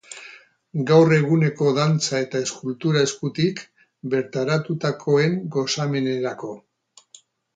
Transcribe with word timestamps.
Gaur 0.91 1.11
eguneko 1.17 1.67
dantza 1.79 2.21
eta 2.23 2.39
eskultura 2.45 3.03
eskutik, 3.09 3.61
bertaratutakoen 4.15 5.39
gozamenerako. 5.57 6.53